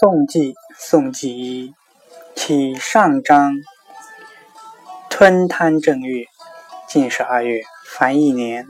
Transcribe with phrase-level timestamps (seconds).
[0.00, 1.72] 宋纪，宋纪
[2.34, 3.52] 起上章，
[5.08, 6.24] 吞贪正月，
[6.88, 8.66] 进十二月，凡一年。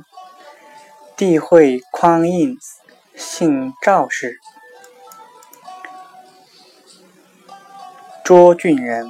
[1.16, 2.58] 帝会匡胤，
[3.16, 4.38] 姓赵氏，
[8.22, 9.08] 涿郡人。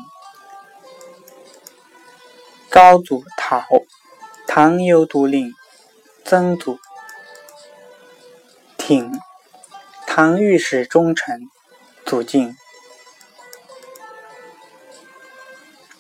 [2.71, 3.65] 高祖讨，
[4.47, 5.53] 唐幽都令，
[6.25, 6.79] 曾祖
[8.79, 9.11] 挺，
[10.07, 11.41] 唐御史中丞。
[12.05, 12.55] 祖敬，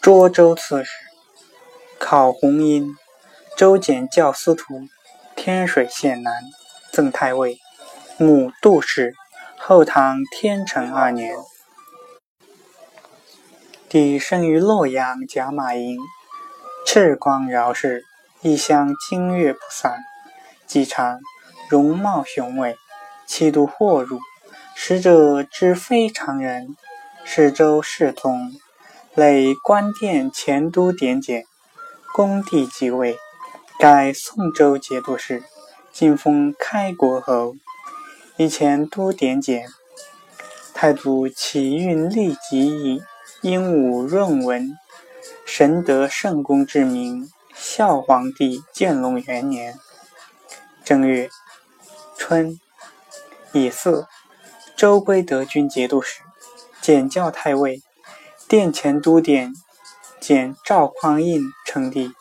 [0.02, 0.90] 涿州刺史，
[1.98, 2.94] 考洪殷，
[3.56, 4.82] 州检校司徒，
[5.34, 6.42] 天水县男，
[6.92, 7.58] 赠太尉，
[8.18, 9.14] 母杜氏。
[9.56, 11.34] 后唐天成二年，
[13.88, 15.96] 帝生于洛阳贾马营，
[16.84, 18.05] 赤光饶氏，
[18.42, 20.00] 一乡金月不散，
[20.66, 21.18] 既长，
[21.70, 22.77] 容貌雄伟，
[23.27, 24.20] 气度豁入。
[24.74, 26.77] 使者之非常人，
[27.24, 28.52] 是周世宗，
[29.14, 31.44] 累官殿前都点检，
[32.12, 33.16] 恭帝即位，
[33.78, 35.42] 改宋州节度使，
[35.92, 37.56] 晋封开国侯。
[38.36, 39.66] 以前都点检，
[40.75, 43.03] 太祖启运立即以
[43.42, 44.77] 鹦鹉润文，
[45.47, 49.78] 神德圣公之名，孝皇帝建隆元年
[50.84, 51.31] 正月
[52.19, 52.59] 春
[53.53, 54.06] 乙巳。
[54.77, 56.20] 周归德军节度使，
[56.80, 57.83] 检校太尉，
[58.48, 59.55] 殿前都点
[60.20, 62.12] 检赵匡胤称帝。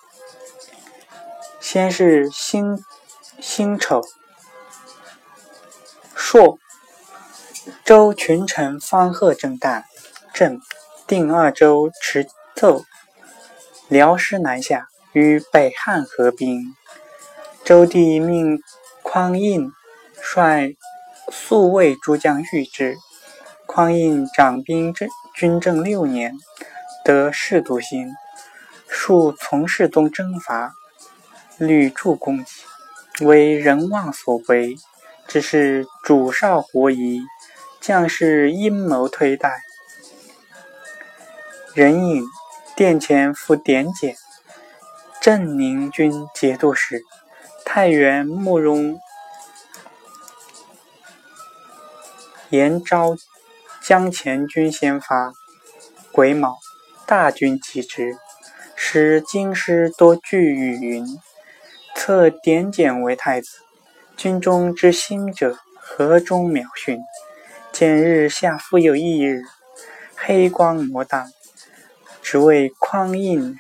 [1.60, 2.78] 先是辛
[3.40, 4.04] 辛丑，
[6.14, 6.60] 朔，
[7.84, 9.84] 周群臣方贺正旦，
[10.32, 10.62] 朕
[11.08, 12.86] 定二州持奏，
[13.88, 16.76] 辽师南下，与北汉合兵。
[17.66, 18.62] 周帝命
[19.02, 19.72] 匡胤
[20.22, 20.78] 率。
[21.54, 22.98] 宿卫诸将遇之，
[23.68, 26.34] 匡胤掌兵政军政六年，
[27.06, 28.12] 得士笃心，
[28.90, 30.74] 数从事宗征伐，
[31.60, 32.64] 屡助攻击，
[33.24, 34.76] 为人望所归。
[35.28, 37.22] 只是主少狐疑，
[37.80, 39.62] 将士阴谋推戴。
[41.76, 42.24] 人影
[42.76, 44.16] 殿前赴点检，
[45.22, 47.04] 镇宁军节度使
[47.64, 49.00] 太原慕容。
[52.54, 53.16] 延昭
[53.82, 55.34] 将前军先发，
[56.12, 56.60] 癸卯，
[57.08, 58.16] 大军击之，
[58.76, 61.04] 使京师多聚雨云。
[61.96, 63.48] 策点检为太子，
[64.16, 67.00] 军中之心者，河中渺逊。
[67.72, 69.42] 见日下复有一日，
[70.16, 71.32] 黑光摩荡，
[72.22, 73.58] 只为匡胤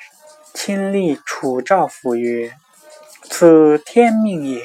[0.53, 2.51] 亲历楚赵府曰
[3.27, 4.61] ：“此天命也。”